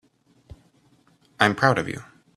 I'm 1.39 1.53
proud 1.53 1.77
of 1.77 1.87
you. 1.87 2.01